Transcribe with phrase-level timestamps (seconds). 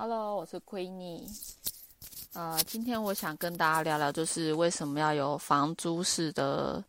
[0.00, 1.28] Hello，我是 Queenie。
[2.32, 6.80] 呃，今天我想跟大家聊聊，就是为什么要有房租式的，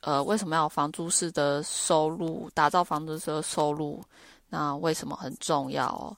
[0.00, 2.48] 呃，为什么要有房租式的收入？
[2.54, 4.02] 打造房子的收入，
[4.48, 6.16] 那为什么很重要？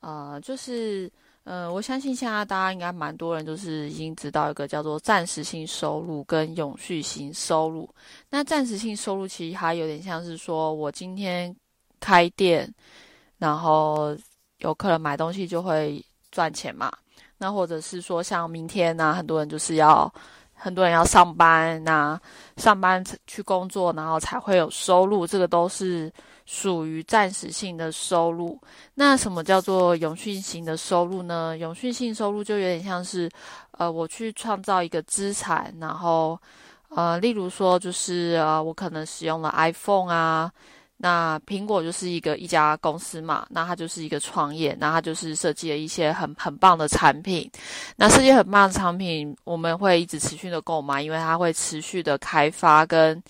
[0.00, 1.12] 呃，就是，
[1.44, 7.86] 呃，我相信现在大家应该蛮多人，就是已经知道一个叫做暂时性收入跟永续型收入。
[8.30, 11.54] 那暂时性收入其实还有点像是说我今天
[12.00, 12.74] 开店，
[13.36, 14.16] 然后。
[14.62, 16.90] 有客人买东西就会赚钱嘛？
[17.38, 20.12] 那或者是说，像明天呢，很多人就是要
[20.54, 22.18] 很多人要上班，那
[22.56, 26.12] 上班去工作，然后才会有收入，这个都是
[26.46, 28.56] 属于暂时性的收入。
[28.94, 31.58] 那什么叫做永续型的收入呢？
[31.58, 33.28] 永续性收入就有点像是，
[33.72, 36.38] 呃，我去创造一个资产，然后
[36.90, 40.52] 呃，例如说就是呃，我可能使用了 iPhone 啊。
[41.04, 47.50] 那苹果就是一个一家公司嘛，那它就是一个创业，那它就是设计了一些很很棒的产品。
[47.96, 53.20] 那设计很棒的产品，我们会一直持续的购买，因为它会持续的开发跟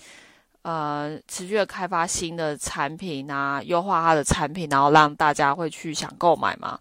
[0.61, 6.79] 呃持续的开发新的产品啊，优化它的产品，然后让大家会去想购买嘛。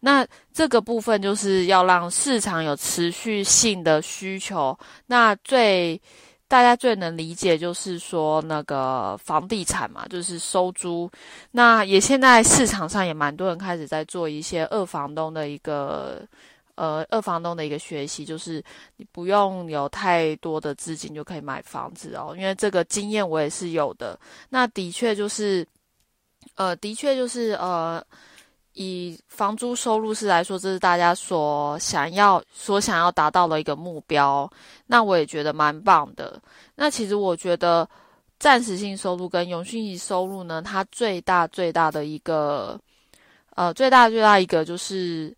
[0.00, 4.78] 那这个部分就是要让市场有持续性的需求。
[5.06, 5.98] 那最
[6.46, 11.10] 大家最能理解就是说那个房地产嘛，就是收租。
[11.50, 16.22] 那也现在市场上也蛮多人开始在做一些二房东的一个
[16.76, 18.62] 呃二房东的一个学习，就是
[18.96, 22.34] 你不用有太多的资金就可以买房子哦。
[22.36, 24.18] 因为这个经验我也是有的。
[24.50, 25.66] 那的确就是
[26.56, 28.04] 呃的确就是呃。
[28.74, 34.48] 以房租收入是来说，这是大家所想要、所想要达到的一个目标。
[34.86, 36.40] 那我也觉得蛮棒的。
[36.74, 37.88] 那其实我觉得，
[38.38, 42.78] 暂时性收入跟永续性收入呢，它最大最大的一个，
[43.56, 45.34] 呃，最大最大一个就是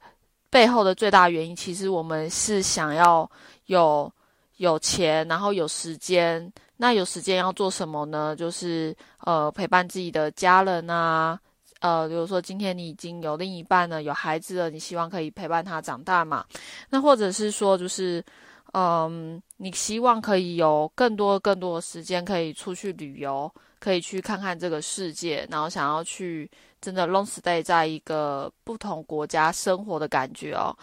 [0.51, 3.31] 背后的最大原因，其实我们是想要
[3.67, 4.11] 有
[4.57, 6.53] 有钱，然后有时间。
[6.79, 8.37] 那有时间要做什么呢？
[8.37, 11.39] 就是呃，陪伴自己的家人啊。
[11.81, 16.45] 呃，比如说今天你已经有另一半了，有孩子了，你希望可以陪伴他长大嘛？
[16.89, 18.25] 那或者是说，就是，
[18.73, 26.51] 嗯，你希望可以有更多更多的时间可以出去旅游，可以去看看这个世界，然后想要去
[26.81, 30.75] 真的 long stay 在一个不同国家生活的感觉哦。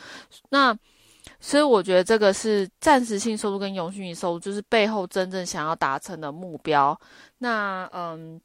[0.50, 0.78] 那
[1.40, 6.98] 所以我觉得这个是暂时性收入跟永续性收入，就是背后真正想要达成的目标。
[7.40, 8.40] 那嗯。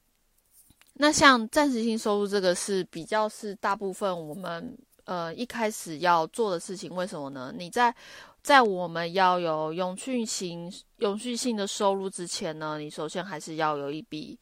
[1.00, 7.54] 那像暂时性收入这个是比较是大部分我们呃一开始要做的事情，为什么呢？
[7.56, 7.94] 你在
[8.42, 14.36] 在我们要有永续型永续性的收入之前呢，你首先还是要有一笔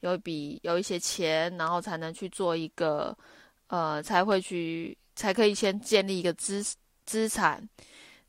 [0.00, 3.14] 有一笔有一些钱，然后才能去做一个
[3.66, 6.64] 呃才会去才可以先建立一个资
[7.04, 7.62] 资产，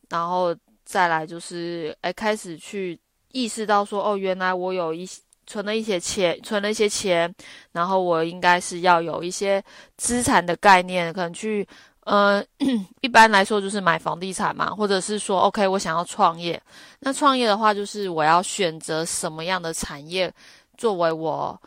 [0.09, 0.53] 然后
[0.84, 3.00] 再来就是哎开始去
[3.31, 5.22] 意识到说哦原来我有一些。
[5.49, 7.33] 存了一些钱，存了一些钱，
[7.71, 9.61] 然后我应该是要有一些
[9.97, 11.67] 资产的概念，可能去，
[12.01, 12.43] 呃，
[13.01, 16.61] 一般来说就是买房地产嘛，或者是说，OK，我想要创业。
[16.99, 20.31] 那创业的话，就是我要选择什么样的产业
[20.77, 21.59] 作为我，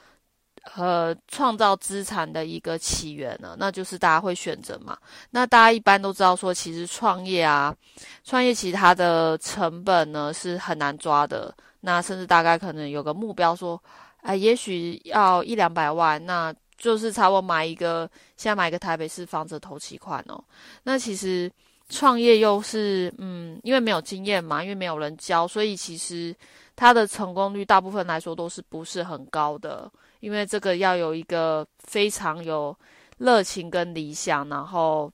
[0.77, 3.57] 呃，创造资产的一个起源呢？
[3.59, 4.97] 那就是大家会选择嘛。
[5.31, 7.75] 那大家一般都知道说，其实创业啊，
[8.23, 11.53] 创业其实它的成本呢是很难抓的。
[11.81, 13.83] 那甚至大概可能有个目标说，
[14.21, 20.43] 哎，也许要一两百万，那就是差不多买一个，现在买一个台北市房子头期款哦。
[20.85, 21.51] 那其实
[21.89, 26.33] 创业又是，嗯，因为没有经验嘛，因为没有人教，所以其实
[26.77, 29.91] 它的成功率大部分来说都是不是很高的。
[30.23, 32.75] 因为这个要有一个非常有
[33.19, 35.11] 热情跟理想，然后，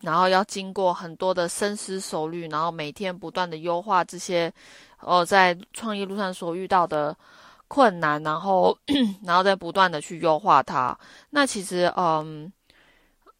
[0.00, 4.50] 然后要经过很多的深思熟虑，然后每天不断的优化这些。
[5.00, 7.14] 哦，在创业路上所遇到的
[7.68, 8.76] 困难，然后，
[9.22, 10.98] 然后再不断的去优化它。
[11.28, 12.50] 那其实，嗯，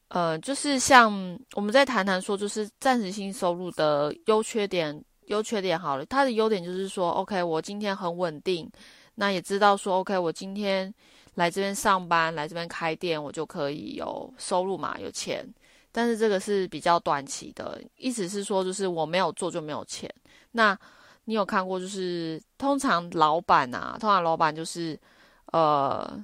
[0.08, 1.10] 呃，就是像
[1.54, 5.02] 我们再谈谈说，就是暂时性收入的优缺点。
[5.28, 8.70] 优缺点好了，它的优点就是说，OK，我今天很稳定，
[9.16, 10.94] 那也知道说，OK，我今天
[11.34, 15.46] 来这边上班，来这边开店，我就可以有收入嘛，有钱。
[15.90, 20.08] 但是这个是比较短期的，意思是说，就是我没有做就没有钱。
[20.52, 20.78] 那
[21.24, 24.98] 你有看过，就是通常老板啊，通常老板就是，
[25.52, 26.22] 呃，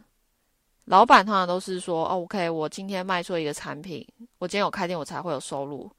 [0.85, 4.07] 老板通常都是说，OK，我今天卖出一个产品，
[4.39, 5.91] 我今天有开店，我才会有收入。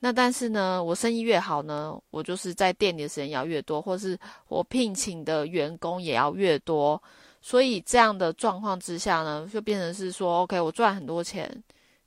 [0.00, 4.16] 那但是呢，我生意越好呢，我就是在店里的时间要越多，或是
[4.48, 7.02] 我聘请的员工也要越多。
[7.40, 11.50] 所以这样的状况之下呢，就变成是说，OK，我赚很多钱，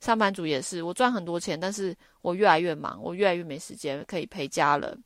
[0.00, 5.04] 上班族也是，我赚很多钱，但是我越来越忙，我越来越没时间可以陪家人。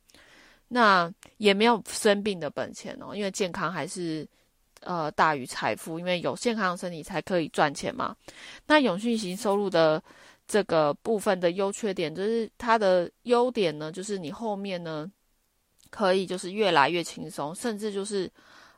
[0.69, 4.27] 那也没有生病的本钱哦，因为健康还是
[4.81, 8.13] 呃大于财富，因为有健康的身体才可以赚钱嘛。
[8.65, 10.03] 那永续型收入的
[10.47, 15.11] 这个部分的优缺点，就是它的优点呢，就是你后面呢
[15.89, 18.31] 可以就是越来越轻松，甚至就是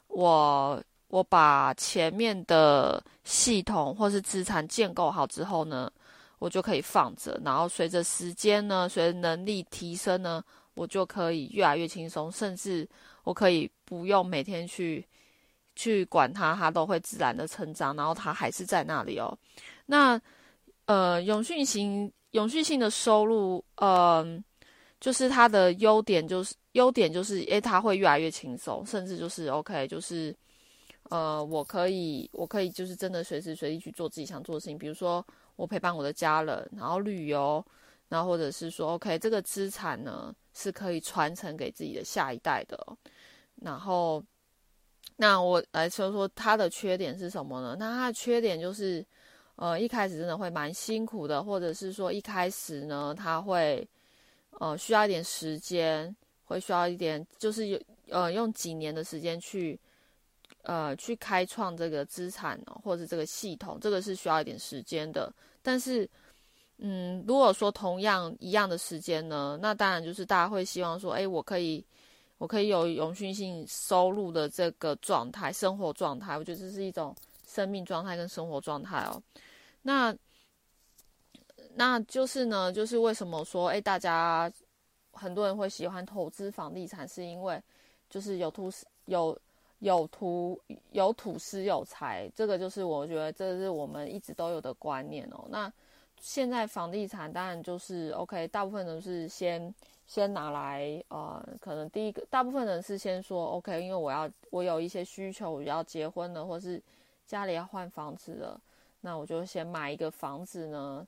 [0.08, 5.92] 我我把前面的系统或是资产建构好之后呢，
[6.40, 10.44] 我就可以放着，然后随着时间呢，随着能力提升呢。
[10.76, 12.88] 我就可以越来越轻松，甚至
[13.24, 15.06] 我可以不用每天去
[15.76, 19.38] 去管它，它都会自然的成长，然后它还是在那里哦。
[19.88, 20.18] 那
[20.90, 24.44] 呃，永续型、永续性的收入，嗯，
[25.00, 30.36] 就是它的优点就是优点就是，诶，它会越来越轻松，甚至就是 OK，就是
[31.12, 35.24] 呃，我可以我可以就是真的随时随地去做自己想做的事情，比如说
[35.56, 37.64] 我陪伴我的家人，然后旅游，
[38.08, 40.34] 然后或者是说 OK，这个资产呢。
[40.52, 42.78] 是可以传承给自己的下一代的。
[43.62, 44.22] 然后，
[45.16, 47.78] 那我来说说它的缺点是什么呢？
[47.80, 49.06] 那它的缺点就是，
[49.60, 53.88] 呃，一开始真的会蛮辛苦的，或者是说一开始呢，他会
[54.52, 56.16] 呃需要一点时间，
[56.46, 57.80] 会需要一点，就是有
[58.10, 59.78] 呃用几年的时间去
[60.62, 66.10] 呃去开创这个资产或者这个系统，这个是需要一点时间的，但是。
[66.82, 71.86] 嗯，如果说同样一样的时间呢，那当然就是大家会希望说，哎，我可以，
[72.38, 77.14] 我可以有永续性收入的这个状态，生活状态，我觉得这是一种
[77.50, 79.22] 生命状态跟生活状态哦。
[79.82, 80.16] 那，
[81.74, 84.52] 那就是呢，就是为什么说，哎，大家
[85.14, 87.60] 很多人会喜欢投资房地产，是因为
[88.08, 88.72] 就是有土
[89.06, 89.38] 有
[89.80, 90.62] 有土
[90.92, 95.48] 有土司有财，这个就是我觉得这是我们一直都有的观念哦。
[95.50, 95.72] 那
[96.20, 99.74] 现在房地产当然就是 OK，大部分都是先
[100.06, 106.82] 先拿来呃，可能第一个大部分人是先说 OK，因为我要我有一些需求，我要结婚了，或是
[107.30, 108.60] 家里要换房子了，
[109.02, 111.08] 那我就先买一个房子呢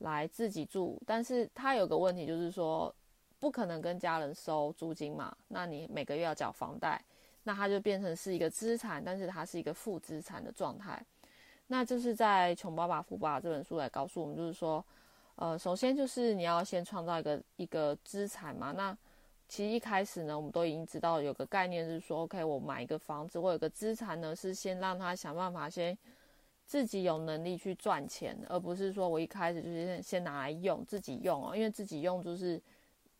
[0.00, 1.00] 来自己住。
[1.06, 2.94] 但是它有个问题就是说，
[3.40, 7.02] 不可能跟家人收租金嘛，那你每个月要缴房贷，
[7.44, 11.02] 那它就变成是一个资产，但是它是一个负资产的状态。
[11.68, 14.84] 那就是在《穷爸爸富爸爸》这本书来告诉我们，就是说，
[15.36, 18.72] 呃，首先就是你要先创造一个一个资产嘛。
[18.72, 18.94] 那
[19.48, 25.96] 其实一开始呢，我们都已经知道有个概念是说，OK，我买一个房子，我有个资产呢，是先让他想办法先
[26.66, 32.60] 自己有能力去赚钱，而不是说我一开始就是先拿来用自己用哦，因为自己用就是，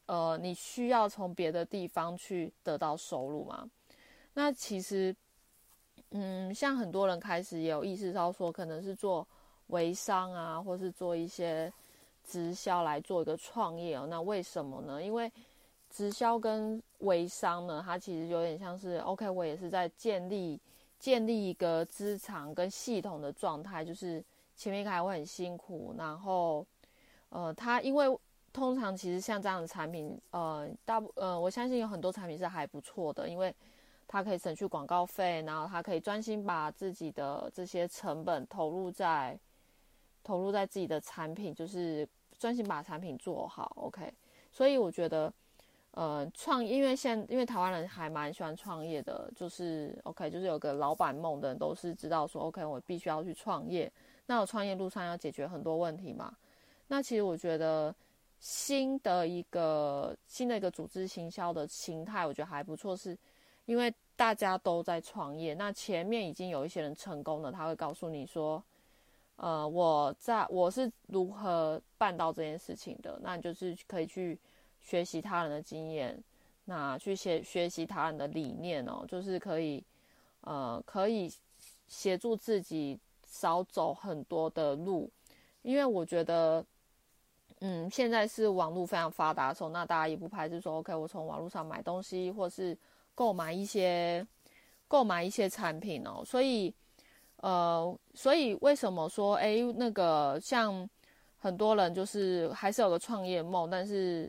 [0.06, 3.68] 呃，你需要从别的地方去得到收入嘛。
[4.32, 5.14] 那其实。
[6.16, 9.26] 嗯，像很多人开始也有意识到说，可能是做
[9.68, 11.72] 微商啊，或是做一些
[12.22, 14.06] 直销来做一个创业哦。
[14.08, 15.02] 那为什么呢？
[15.02, 15.32] 因为
[15.94, 20.60] 直销跟微商呢，它其实有点像是 OK，我也是在建立
[20.98, 24.22] 建立一个资产跟系统的状态，就是
[24.56, 26.66] 前面开会很辛苦，然后
[27.28, 28.18] 呃，它因为
[28.52, 33.54] 通常其实像这样的产品，呃，大部呃，我相信有很多产品是还不错的，因为。
[34.06, 39.36] 他可以省去广告费，然后他可以专心把自己的这些成本投入在
[40.22, 42.06] 投入在自己的产品，就是
[42.38, 43.72] 专心把产品做好。
[43.76, 44.12] OK，
[44.52, 45.32] 所以我觉得，
[45.96, 53.90] 呃，创因为现因为台湾人还蛮喜欢创业的，就是 OK，就是有个老板梦的人都是知道说 OK，我必须要去创业。
[54.26, 56.34] 那我创业路上要解决很多问题嘛？
[56.88, 57.94] 那其实我觉得
[58.40, 63.16] 新的一个新的一个组织行销的形态，我觉得还不错，是。
[63.66, 68.62] 因为大家都在创业，那前面已经有一些人成功了，他会告诉你说
[69.36, 74.38] ：“呃，我在我是如何办到这件事情的。”那你就是可以去
[74.84, 76.16] 学习他人的经验，
[76.66, 79.82] 那去学学习他人的理念哦，就是可以
[80.42, 81.28] 呃可以
[81.88, 85.10] 协助自己少走很多的路。
[85.62, 86.64] 因为我觉得，
[87.60, 92.78] 嗯，现在是网络非常发达的时候，那大家也不排斥说：“OK，我从网络上买东西，或是。”
[93.16, 94.26] 购买一些，
[94.88, 96.74] 购买一些产品哦，所以，
[97.36, 100.90] 呃，所以为什么说，哎，那个像
[101.38, 104.28] 很多人就是还是有个创业梦，但是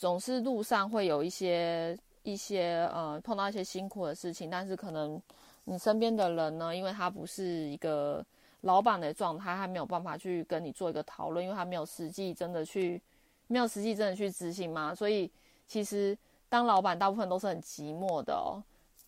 [0.00, 5.20] 总是路上会有一些一些呃碰到一些辛苦的事情，但是可能
[5.64, 8.24] 你身边的人呢，因为他不是一个
[8.62, 12.98] 老板的状态，他没有办法去跟你做一个讨论，因为他没有实际真的去，
[13.46, 15.30] 没有实际真的去执行嘛，所以
[15.66, 16.16] 其实。
[16.52, 18.58] 当老板大部分都是很寂寞的哦，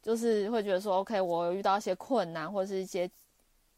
[0.00, 3.10] 就是会觉得说，OK，我遇到一些困难或者是一些，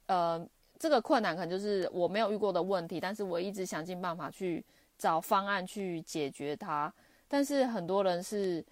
[0.04, 0.46] 呃，
[0.78, 4.62] 这个困难可能就是我没有遇过的问题，但是我一直想尽办法去
[4.98, 6.92] 找方案去解决它。
[7.34, 8.64] 但是很多人是，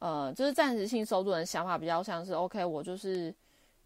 [0.00, 3.32] 呃，就是暂时性收入的想法比较像是，OK，我就是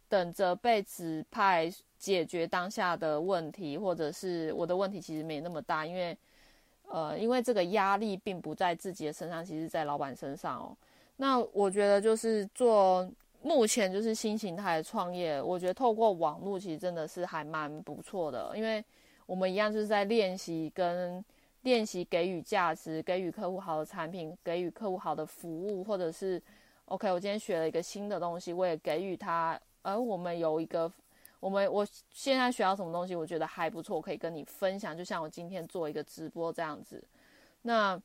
[0.09, 6.17] 等着被指派解决当下的问题，或者是我的问题其实没那么大，因为，
[6.89, 10.75] 呃，因为这个压力并不在自己的身上，其实在老板身上哦。
[11.17, 13.07] 那我觉得就是做。
[13.43, 18.83] 目前就是新形态的创业，我觉得透过网络其实真的是还蛮不错的，因为
[19.27, 21.23] 我们一样就是在练习跟
[21.65, 26.41] 练习给予价值，给予客户好的产品，给予客户好的服务，或者是
[26.85, 30.89] OK，我今天学了一个新的东西，我也给予他，而我们有一个，
[31.41, 37.03] 我们我现在学到什么东西，我觉得还不错，可以跟你分享，就像我今天做一个直播这样子。
[37.63, 38.01] 那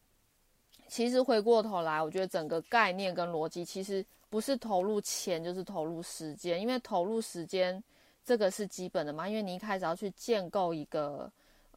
[0.87, 4.03] 其实回过头来，我觉得整个概念跟逻辑其实。
[4.31, 7.83] 不是投入钱就是投入时间，因为投入时间
[8.23, 9.27] 这个是基本的嘛。
[9.27, 11.27] 因为你一开始要去建构一个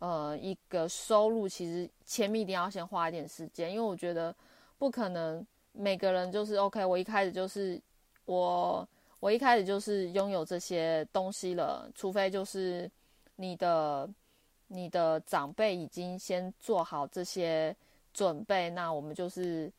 [0.02, 3.70] 呃一个收入，其实前面一定要先花一点时间。
[3.70, 4.34] 因为我觉得
[4.78, 7.80] 不可能每个人就是 OK，我一开始就是
[8.24, 8.86] 我
[9.20, 12.90] 我一开始就是拥有这些东西了，除非就是
[13.36, 14.10] 你的
[14.66, 17.74] 你的长辈已经先做好这些
[18.12, 19.72] 准备，那我们就是。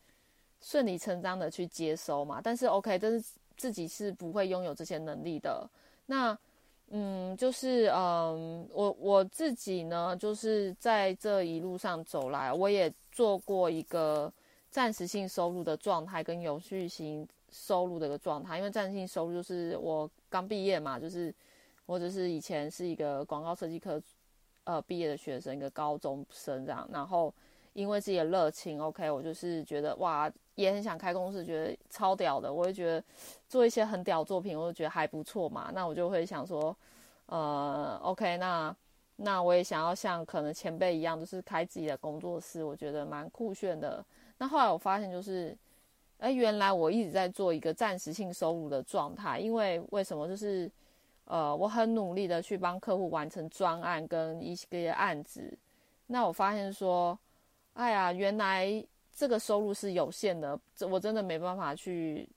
[0.66, 3.22] 顺理成章的去接收嘛，但是 OK，但是
[3.58, 5.70] 自己是不会拥有这些能力的。
[6.06, 6.40] 那，
[6.96, 14.32] 嗯，就是嗯，我我自己呢，就是在这一路上走来，我也做过一个
[14.70, 18.60] 暂时性收入的状态跟有序型收入的一个状态。
[18.60, 21.34] 因为暂时性收入就是我刚毕业嘛，就是
[21.88, 24.00] 我只是以前是一个广告设计科
[24.66, 27.34] 呃毕业的学生，一个高中生这样，然后
[27.74, 30.32] 因为自己的热情，OK，我就是觉得哇。
[30.56, 32.54] 也很想开公司，觉得超屌的。
[32.54, 33.04] 我就觉得
[33.50, 35.72] 做一些很屌作品，我就觉得还不错嘛。
[35.74, 36.78] 那我就会想说，
[37.26, 38.76] 呃，OK，那
[39.16, 44.06] 那我也想要像可能前辈一样，就是开自己的工作室，我觉得蛮酷炫的。
[44.38, 45.58] 那后来我发现，就是，
[46.20, 49.40] 哎，原来我一直在做一个暂时性收入的状态。
[49.40, 50.28] 因为为什么？
[50.28, 50.70] 就是，
[51.26, 55.52] 呃，我很努力的去帮客户完成专案跟一些案子。
[56.06, 57.18] 那我发现说，
[57.74, 58.86] 哎呀，原来。
[59.16, 62.28] 这个收入是有限的，这我真的没办法去，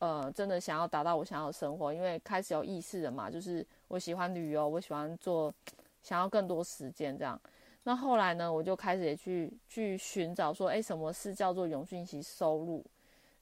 [0.00, 5.54] 呃，真的想要达到我想要的生活，因为开始有意识了嘛，就是我喜欢旅游，我喜欢做，
[6.02, 7.40] 想要更多时间这样。
[7.84, 12.84] 那后来呢，我就开始也去去寻找说，哎，什么是叫做永续型收入？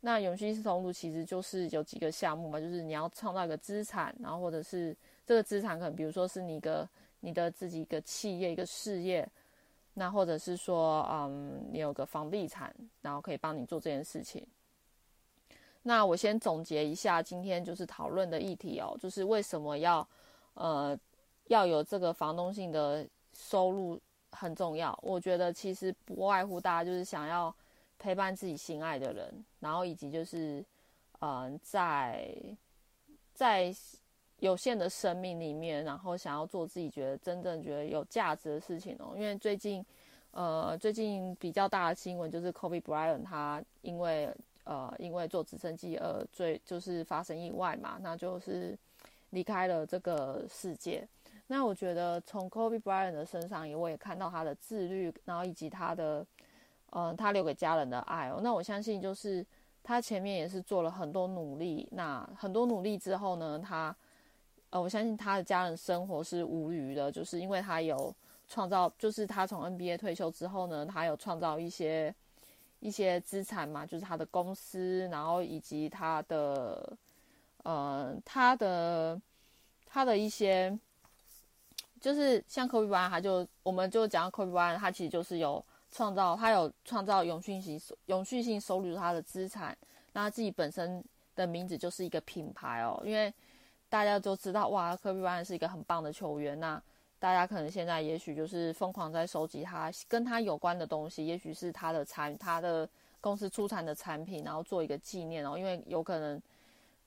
[0.03, 4.95] 那永续型收入其实就是有几个项目嘛，就是你要创造一个资产，然后或者是
[5.25, 6.87] 这个资产可能比如说是你一个
[7.21, 9.27] 你的自己一个企业一个事业。
[9.95, 14.47] 那或者是说，嗯，你有个房地产，然后可以帮你做这件事情。
[15.83, 20.09] 那我先总结一下今天就是讨论的议题哦，就是为什么要，
[20.55, 20.99] 呃，
[21.49, 24.99] 要有这个房东性的收入很重要。
[25.03, 27.55] 我觉得其实不外乎大家就是想要
[27.99, 30.65] 陪伴自己心爱的人，然后以及就是，
[31.21, 32.35] 嗯，在
[33.35, 33.75] 在。
[34.43, 39.13] 有限的生命里面，然后想要做自己觉得真正觉得有价值的事情哦。
[39.15, 39.85] 因为最近，
[40.33, 44.35] 呃，最近比较大的新闻就是 Kobe Bryant 他因为
[44.65, 48.77] 呃因为坐直升机而最就是发生意外嘛，那就是
[49.31, 51.07] 离开了这个世界。
[51.47, 56.27] 那我觉得从 Kobe Bryant 的身上，也我也看到他的自律，然后以及他的
[56.91, 58.41] 嗯他留给家人的爱哦。
[58.43, 59.47] 那我相信就是
[59.85, 63.95] 他前面也是做了很多努力，那很多努力之后呢，他。
[64.73, 68.13] 呃，我相信他的家人生活是无余的，就是因为他有
[68.49, 72.15] 创造，就是他从 NBA 退休之后呢，他有创造一些
[72.81, 76.97] 一些资产嘛，就是他的公司，然后以及他的
[77.65, 79.21] 呃他的
[79.85, 80.75] 他的一些，
[82.01, 89.77] 就是像 Kobe Bryant，他就我们就讲 Kobe Bryant，他其实就是有创造，他有创造永续性永续性收入他的资产，
[90.15, 93.31] 那他自己本身的名字就是一个品牌哦，因为。
[93.93, 96.59] 大家都知道，哇，科比布莱恩是一个很棒的球员。
[96.59, 96.83] 那
[97.19, 102.89] 大家可能现在也许就是疯狂在收集他跟他有关的东西，也许是他的产，他的
[103.21, 105.59] 公司出产的产品，然后做一个纪念哦。
[105.59, 106.43] 因为有可能，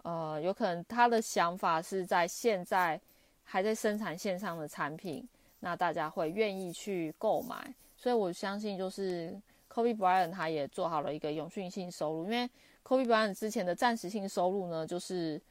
[0.03, 3.01] 呃，有可能他的想法是在现在
[3.43, 5.27] 还在生产线上的产品，
[5.61, 7.73] 那大家会愿意去购买。
[7.97, 9.35] 所以我相信，就是
[9.67, 12.25] 科比布莱恩他也做好了一个永续性收入。
[12.25, 12.47] 因为
[12.83, 15.41] 科比布莱恩之前的暂时性收入呢，就是。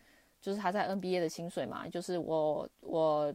[0.45, 3.35] 就是他在 NBA 的薪水嘛，就是我我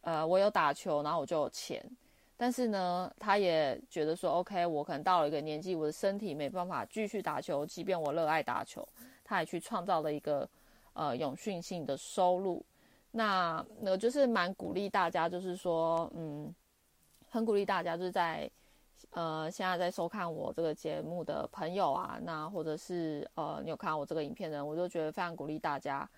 [0.00, 1.80] 呃我有打球，然后我就有钱。
[2.36, 8.86] 但是呢，他也觉得说，OK，我可能到了一个年纪，我的身体没办法继续打球，即便我热爱打球，
[9.22, 10.48] 他也去创造了一个
[10.94, 12.60] 呃永续性的收入。
[13.12, 16.52] 那我就是蛮鼓励大家，就是说，嗯，
[17.30, 18.50] 很鼓励大家，就是在
[19.10, 26.08] 呃现在在收看我这个节目的朋友啊，那或者是呃你有看我这个影片的人，我就觉得非常鼓励大家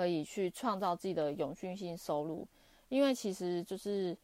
[0.00, 2.48] 可以去创造自己的永续性收入，
[2.88, 4.16] 因为其实就是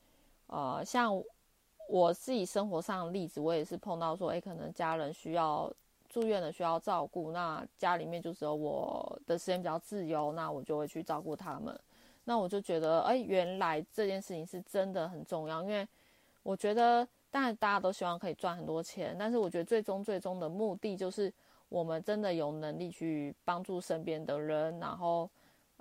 [0.47, 1.23] 呃像
[1.87, 5.71] 我自己生活上的例子，我也是碰到说，哎，可能家人需要
[6.09, 11.78] 住院的需要照顾，那家里面就只有我的时间比较自由，那我就会去照顾他们。
[12.25, 15.87] 那我就觉得，哎，原来这件事情是真的很重要，因为
[16.42, 21.30] 我觉得，当然大家都希望可以赚很多钱，但是我觉得最终最终的目的就是
[21.68, 25.28] 我们真的有能力去帮助身边的人，然后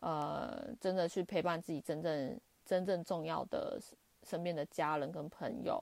[0.01, 3.79] 呃，真的去陪伴自己真正真正重要的
[4.23, 5.81] 身边的家人跟朋友。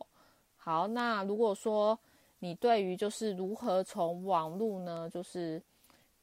[0.58, 1.98] 好，那如果说
[2.40, 5.62] 你对于就是如何从网络呢，就是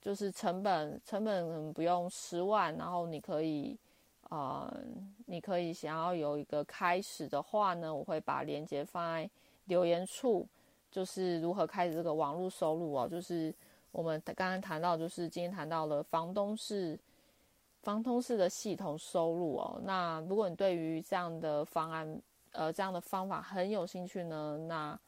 [0.00, 3.78] 就是成本成本不用十万，然后你可以。
[4.30, 4.72] 呃，
[5.26, 9.28] 你可以想要有一个开始的话呢，我会把链接放在
[9.64, 10.46] 留言处，
[10.88, 13.08] 就是如何开始这个网络收入哦。
[13.08, 13.52] 就是
[13.90, 16.96] 我们刚刚谈到，就是今天谈到了房东是
[17.82, 19.80] 房通式的系统收入哦。
[19.84, 22.22] 那如果你对于这样的方案，
[22.52, 25.00] 呃，这样的方法很有兴趣呢，那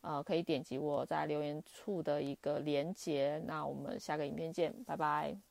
[0.00, 3.42] 呃，可以点击我在留言处的一个连接。
[3.46, 5.47] 那我们下个影片见，拜拜。